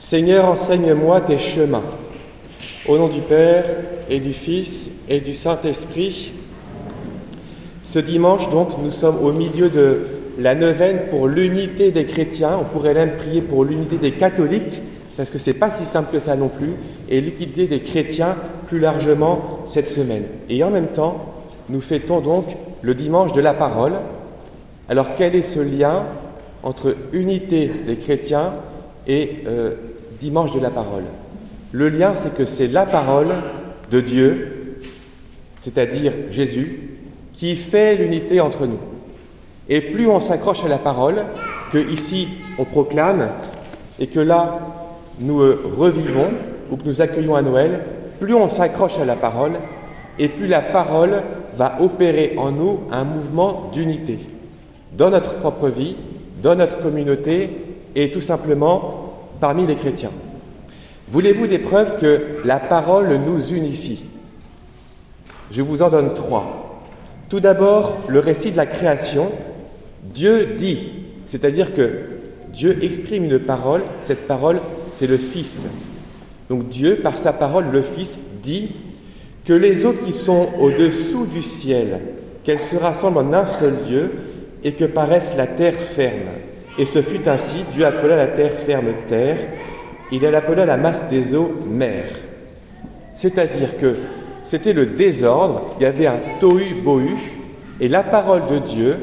[0.00, 1.82] Seigneur, enseigne-moi tes chemins.
[2.86, 3.64] Au nom du Père
[4.08, 6.32] et du Fils et du Saint-Esprit,
[7.82, 10.02] ce dimanche, donc, nous sommes au milieu de
[10.38, 12.58] la neuvaine pour l'unité des chrétiens.
[12.60, 14.82] On pourrait même prier pour l'unité des catholiques,
[15.16, 16.74] parce que ce n'est pas si simple que ça non plus,
[17.08, 18.36] et l'unité des chrétiens
[18.66, 20.26] plus largement cette semaine.
[20.48, 21.34] Et en même temps,
[21.68, 23.94] nous fêtons donc le dimanche de la parole.
[24.88, 26.06] Alors quel est ce lien
[26.62, 28.54] entre unité des chrétiens
[29.08, 29.74] et euh,
[30.20, 31.04] dimanche de la parole
[31.72, 33.34] Le lien, c'est que c'est la parole
[33.90, 34.80] de Dieu,
[35.60, 36.98] c'est-à-dire Jésus,
[37.32, 38.78] qui fait l'unité entre nous.
[39.68, 41.24] Et plus on s'accroche à la parole,
[41.72, 43.30] que ici on proclame,
[43.98, 44.60] et que là
[45.20, 46.28] nous euh, revivons,
[46.70, 47.80] ou que nous accueillons à Noël,
[48.20, 49.52] plus on s'accroche à la parole,
[50.18, 51.22] et plus la parole
[51.56, 54.18] va opérer en nous un mouvement d'unité,
[54.96, 55.96] dans notre propre vie,
[56.42, 57.50] dans notre communauté,
[57.94, 58.97] et tout simplement
[59.40, 60.12] parmi les chrétiens.
[61.08, 64.04] Voulez-vous des preuves que la parole nous unifie?
[65.50, 66.84] Je vous en donne trois.
[67.28, 69.30] Tout d'abord, le récit de la création.
[70.02, 70.90] Dieu dit,
[71.26, 71.90] c'est-à-dire que
[72.52, 75.66] Dieu exprime une parole, cette parole, c'est le Fils.
[76.48, 78.72] Donc Dieu, par sa parole, le Fils, dit
[79.44, 82.00] que les eaux qui sont au-dessous du ciel,
[82.44, 84.10] qu'elles se rassemblent en un seul lieu
[84.64, 86.28] et que paraisse la terre ferme.
[86.78, 89.38] Et ce fut ainsi, Dieu appela la terre ferme terre,
[90.12, 92.04] il appela la masse des eaux mer.
[93.14, 93.96] C'est-à-dire que
[94.42, 97.16] c'était le désordre, il y avait un tohu-bohu,
[97.80, 98.96] et la parole de Dieu,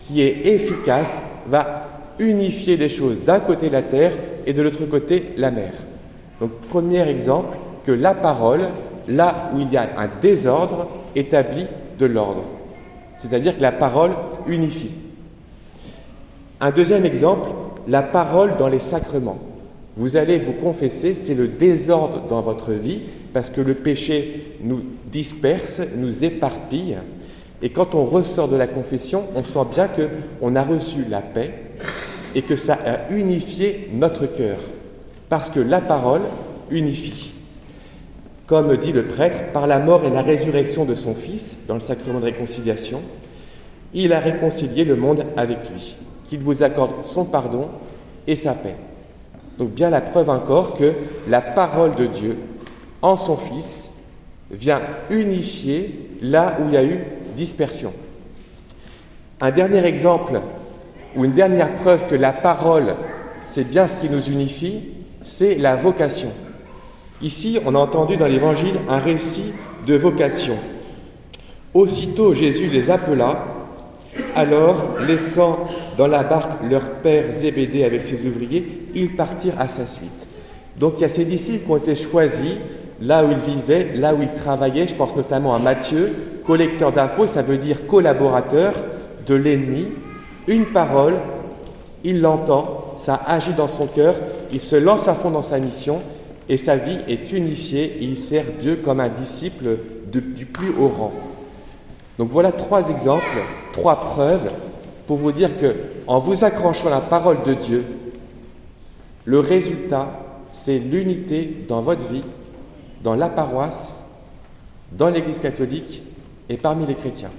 [0.00, 1.86] qui est efficace, va
[2.18, 3.22] unifier les choses.
[3.22, 4.12] D'un côté la terre
[4.46, 5.72] et de l'autre côté la mer.
[6.40, 8.62] Donc premier exemple, que la parole,
[9.08, 11.66] là où il y a un désordre, établit
[11.98, 12.44] de l'ordre.
[13.18, 14.10] C'est-à-dire que la parole
[14.46, 14.90] unifie.
[16.62, 17.48] Un deuxième exemple,
[17.88, 19.38] la parole dans les sacrements.
[19.96, 23.00] Vous allez vous confesser, c'est le désordre dans votre vie,
[23.32, 26.98] parce que le péché nous disperse, nous éparpille.
[27.62, 31.54] Et quand on ressort de la confession, on sent bien qu'on a reçu la paix
[32.34, 34.58] et que ça a unifié notre cœur.
[35.30, 36.22] Parce que la parole
[36.70, 37.32] unifie.
[38.46, 41.80] Comme dit le prêtre, par la mort et la résurrection de son Fils, dans le
[41.80, 43.00] sacrement de réconciliation,
[43.94, 45.96] il a réconcilié le monde avec lui
[46.30, 47.68] qu'il vous accorde son pardon
[48.28, 48.76] et sa paix.
[49.58, 50.94] Donc bien la preuve encore que
[51.26, 52.38] la parole de Dieu
[53.02, 53.90] en son Fils
[54.52, 54.80] vient
[55.10, 57.00] unifier là où il y a eu
[57.34, 57.92] dispersion.
[59.40, 60.40] Un dernier exemple
[61.16, 62.94] ou une dernière preuve que la parole,
[63.44, 64.82] c'est bien ce qui nous unifie,
[65.22, 66.30] c'est la vocation.
[67.22, 69.52] Ici, on a entendu dans l'Évangile un récit
[69.84, 70.54] de vocation.
[71.74, 73.49] Aussitôt Jésus les appela
[74.36, 75.58] alors, laissant
[75.96, 80.26] dans la barque leur père Zébédée avec ses ouvriers, ils partirent à sa suite.
[80.78, 82.56] Donc il y a ces disciples qui ont été choisis
[83.00, 84.86] là où ils vivaient, là où ils travaillaient.
[84.86, 86.12] Je pense notamment à Matthieu,
[86.46, 88.72] collecteur d'impôts, ça veut dire collaborateur
[89.26, 89.88] de l'ennemi.
[90.48, 91.14] Une parole,
[92.04, 94.14] il l'entend, ça agit dans son cœur,
[94.52, 96.00] il se lance à fond dans sa mission
[96.48, 97.98] et sa vie est unifiée.
[98.00, 99.78] il sert Dieu comme un disciple
[100.12, 101.12] du plus haut rang.
[102.20, 103.24] Donc voilà trois exemples,
[103.72, 104.50] trois preuves
[105.06, 105.74] pour vous dire que
[106.06, 107.82] en vous accrochant à la parole de Dieu,
[109.24, 110.20] le résultat,
[110.52, 112.24] c'est l'unité dans votre vie,
[113.02, 113.94] dans la paroisse,
[114.92, 116.02] dans l'Église catholique
[116.50, 117.30] et parmi les chrétiens.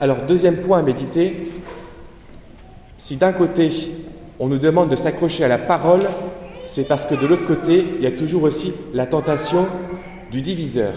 [0.00, 1.52] Alors, deuxième point à méditer,
[2.98, 3.70] si d'un côté
[4.40, 6.08] on nous demande de s'accrocher à la parole,
[6.66, 9.68] c'est parce que de l'autre côté, il y a toujours aussi la tentation
[10.32, 10.94] du diviseur.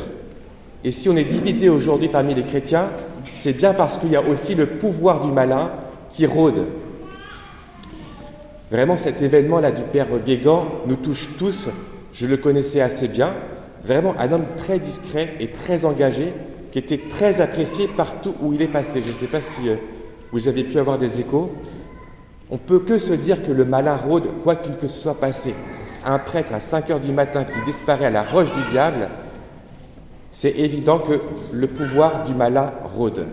[0.87, 2.91] Et si on est divisé aujourd'hui parmi les chrétiens,
[3.33, 5.69] c'est bien parce qu'il y a aussi le pouvoir du malin
[6.13, 6.65] qui rôde.
[8.71, 11.67] Vraiment, cet événement-là du Père Guégan nous touche tous.
[12.13, 13.35] Je le connaissais assez bien.
[13.83, 16.31] Vraiment un homme très discret et très engagé,
[16.71, 19.01] qui était très apprécié partout où il est passé.
[19.01, 19.75] Je ne sais pas si euh,
[20.31, 21.51] vous avez pu avoir des échos.
[22.49, 25.53] On peut que se dire que le malin rôde quoi qu'il que soit passé.
[26.05, 29.09] Un prêtre à 5 heures du matin qui disparaît à la roche du diable,
[30.31, 31.19] c'est évident que
[31.51, 33.27] le pouvoir du malin rôde.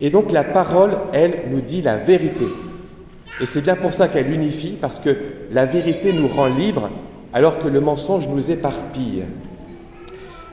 [0.00, 2.46] Et donc la parole, elle, nous dit la vérité.
[3.40, 5.16] Et c'est bien pour ça qu'elle unifie, parce que
[5.50, 6.90] la vérité nous rend libres,
[7.32, 9.24] alors que le mensonge nous éparpille.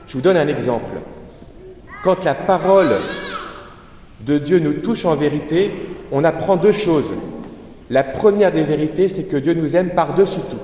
[0.06, 0.96] Je vous donne un exemple.
[2.02, 2.92] Quand la parole
[4.20, 5.70] de Dieu nous touche en vérité,
[6.12, 7.14] on apprend deux choses.
[7.90, 10.58] La première des vérités, c'est que Dieu nous aime par-dessus tout.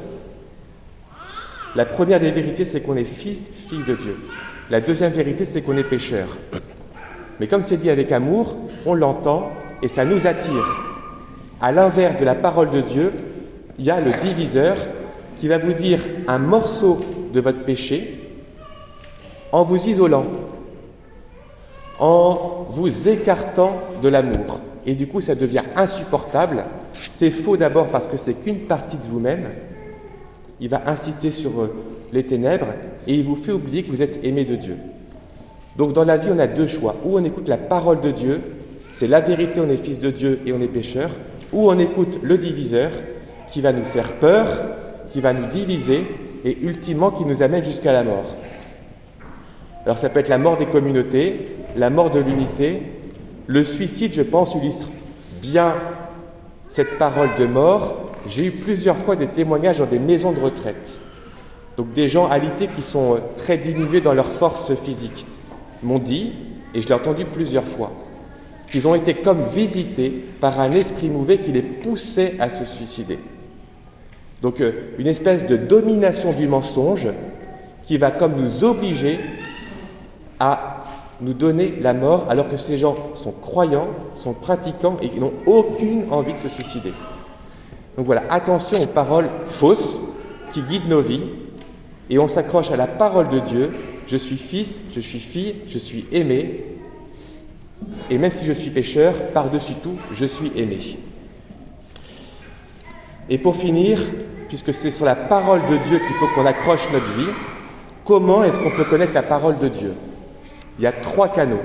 [1.77, 4.17] La première des vérités, c'est qu'on est fils, fille de Dieu.
[4.71, 6.39] La deuxième vérité, c'est qu'on est pécheur.
[7.41, 8.57] Mais comme c'est dit avec amour,
[8.87, 9.51] on l'entend
[9.83, 10.79] et ça nous attire.
[11.61, 13.13] À l'inverse de la parole de Dieu,
[13.81, 14.77] il y a le diviseur
[15.41, 17.01] qui va vous dire un morceau
[17.33, 18.21] de votre péché
[19.51, 20.27] en vous isolant,
[21.99, 24.61] en vous écartant de l'amour.
[24.87, 26.65] Et du coup, ça devient insupportable.
[26.93, 29.49] C'est faux d'abord parce que c'est qu'une partie de vous-même.
[30.61, 31.75] Il va inciter sur euh,
[32.13, 32.69] les ténèbres
[33.07, 34.77] et il vous fait oublier que vous êtes aimé de Dieu.
[35.77, 36.97] Donc dans la vie, on a deux choix.
[37.05, 38.41] Ou on écoute la parole de Dieu,
[38.91, 41.11] c'est la vérité, on est fils de Dieu et on est pécheur.
[41.53, 42.91] Ou on écoute le diviseur
[43.51, 44.47] qui va nous faire peur,
[45.11, 46.05] qui va nous diviser
[46.45, 48.37] et ultimement qui nous amène jusqu'à la mort.
[49.85, 52.83] Alors ça peut être la mort des communautés, la mort de l'unité.
[53.47, 54.89] Le suicide, je pense, illustre
[55.41, 55.75] bien
[56.69, 58.00] cette parole de mort.
[58.27, 60.99] J'ai eu plusieurs fois des témoignages dans des maisons de retraite.
[61.77, 65.27] Donc des gens alités qui sont très diminués dans leur force physique
[65.83, 66.33] m'ont dit,
[66.75, 67.93] et je l'ai entendu plusieurs fois,
[68.67, 73.19] qu'ils ont été comme visités par un esprit mauvais qui les poussait à se suicider.
[74.43, 77.09] Donc euh, une espèce de domination du mensonge
[77.83, 79.21] qui va comme nous obliger
[80.39, 80.85] à
[81.21, 86.05] nous donner la mort alors que ces gens sont croyants, sont pratiquants et n'ont aucune
[86.11, 86.93] envie de se suicider.
[88.01, 90.01] Donc voilà, attention aux paroles fausses
[90.55, 91.21] qui guident nos vies
[92.09, 93.73] et on s'accroche à la parole de Dieu.
[94.07, 96.65] Je suis fils, je suis fille, je suis aimé.
[98.09, 100.79] Et même si je suis pécheur, par-dessus tout, je suis aimé.
[103.29, 103.99] Et pour finir,
[104.49, 107.31] puisque c'est sur la parole de Dieu qu'il faut qu'on accroche notre vie,
[108.07, 109.93] comment est-ce qu'on peut connaître la parole de Dieu?
[110.79, 111.61] Il y a trois canaux.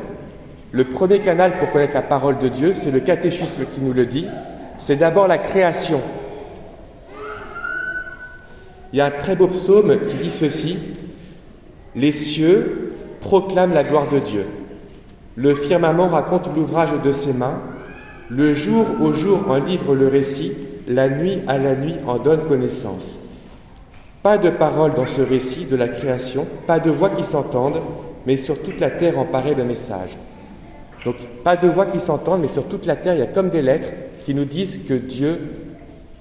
[0.73, 4.05] Le premier canal pour connaître la parole de Dieu, c'est le catéchisme qui nous le
[4.05, 4.27] dit,
[4.79, 6.01] c'est d'abord la création.
[8.95, 10.77] Il y a un très beau psaume qui dit ceci
[11.97, 14.45] Les cieux proclament la gloire de Dieu.
[15.35, 17.59] Le firmament raconte l'ouvrage de ses mains.
[18.29, 20.53] Le jour au jour en livre le récit
[20.87, 23.19] la nuit à la nuit en donne connaissance.
[24.23, 27.81] Pas de parole dans ce récit de la création, pas de voix qui s'entendent,
[28.25, 30.17] mais sur toute la terre en paraît le message.
[31.03, 33.49] Donc, pas de voix qui s'entendent, mais sur toute la terre, il y a comme
[33.49, 33.89] des lettres
[34.23, 35.64] qui nous disent que Dieu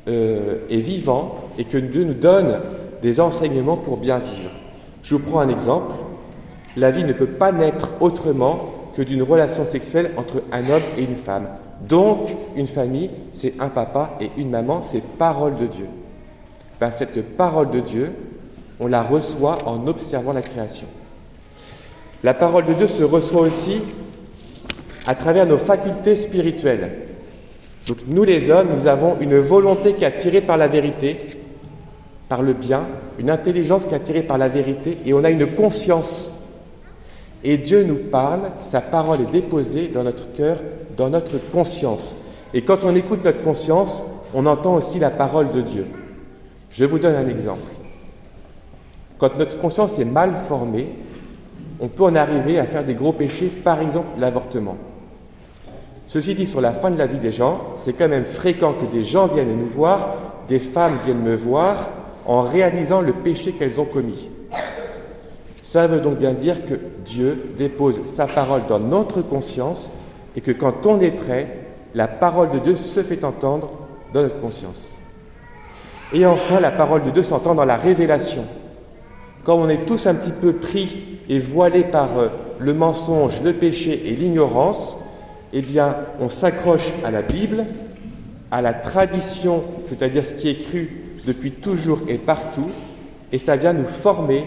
[0.08, 2.60] euh, est vivant et que Dieu nous donne
[3.02, 4.50] des enseignements pour bien vivre.
[5.02, 5.94] Je vous prends un exemple.
[6.76, 11.04] La vie ne peut pas naître autrement que d'une relation sexuelle entre un homme et
[11.04, 11.46] une femme.
[11.88, 15.86] Donc, une famille, c'est un papa et une maman, c'est parole de Dieu.
[16.80, 18.12] Ben, cette parole de Dieu,
[18.80, 20.86] on la reçoit en observant la création.
[22.22, 23.80] La parole de Dieu se reçoit aussi
[25.06, 27.03] à travers nos facultés spirituelles.
[27.86, 31.16] Donc nous les hommes, nous avons une volonté qui est attirée par la vérité,
[32.28, 32.86] par le bien,
[33.18, 36.32] une intelligence qui est attirée par la vérité, et on a une conscience.
[37.42, 40.56] Et Dieu nous parle, sa parole est déposée dans notre cœur
[40.96, 42.16] dans notre conscience.
[42.54, 45.86] Et quand on écoute notre conscience, on entend aussi la parole de Dieu.
[46.70, 47.70] Je vous donne un exemple.
[49.18, 50.88] Quand notre conscience est mal formée,
[51.80, 54.76] on peut en arriver à faire des gros péchés, par exemple l'avortement.
[56.06, 58.84] Ceci dit, sur la fin de la vie des gens, c'est quand même fréquent que
[58.86, 60.16] des gens viennent nous voir,
[60.48, 61.90] des femmes viennent me voir
[62.26, 64.28] en réalisant le péché qu'elles ont commis.
[65.62, 66.74] Ça veut donc bien dire que
[67.04, 69.90] Dieu dépose sa parole dans notre conscience
[70.36, 71.64] et que quand on est prêt,
[71.94, 73.70] la parole de Dieu se fait entendre
[74.12, 74.98] dans notre conscience.
[76.12, 78.44] Et enfin, la parole de Dieu s'entend dans la révélation.
[79.42, 83.52] Quand on est tous un petit peu pris et voilés par euh, le mensonge, le
[83.52, 84.98] péché et l'ignorance,
[85.54, 87.64] eh bien, on s'accroche à la Bible,
[88.50, 92.70] à la tradition, c'est-à-dire ce qui est cru depuis toujours et partout,
[93.32, 94.44] et ça vient nous former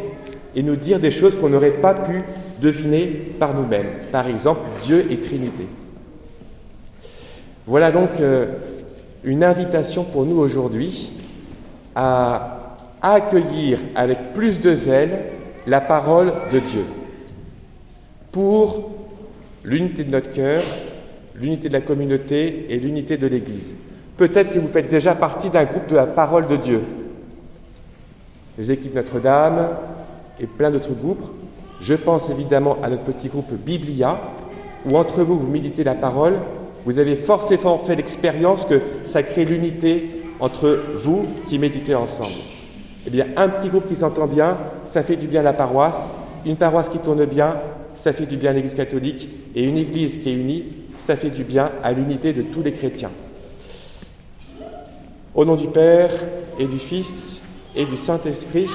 [0.54, 2.24] et nous dire des choses qu'on n'aurait pas pu
[2.62, 3.08] deviner
[3.40, 3.88] par nous-mêmes.
[4.12, 5.66] Par exemple, Dieu est Trinité.
[7.66, 8.48] Voilà donc euh,
[9.24, 11.12] une invitation pour nous aujourd'hui
[11.96, 15.20] à accueillir avec plus de zèle
[15.66, 16.86] la parole de Dieu
[18.32, 18.92] pour
[19.64, 20.64] l'unité de notre cœur,
[21.40, 23.76] l'unité de la communauté et l'unité de l'Église.
[24.18, 26.82] Peut-être que vous faites déjà partie d'un groupe de la parole de Dieu.
[28.58, 29.70] Les équipes Notre-Dame,
[30.40, 31.24] et plein d'autres groupes.
[31.82, 34.20] Je pense évidemment à notre petit groupe Biblia,
[34.86, 36.34] où entre vous, vous méditez la parole.
[36.86, 42.32] Vous avez forcément fait l'expérience que ça crée l'unité entre vous qui méditez ensemble.
[43.06, 46.12] Eh bien, un petit groupe qui s'entend bien, ça fait du bien à la paroisse.
[46.46, 47.60] Une paroisse qui tourne bien,
[47.96, 49.30] ça fait du bien à l'Église catholique.
[49.56, 50.66] Et une Église qui est unie,
[50.98, 53.12] ça fait du bien à l'unité de tous les chrétiens.
[55.36, 56.12] Au nom du Père
[56.60, 57.42] et du Fils
[57.76, 58.70] et du Saint-Esprit,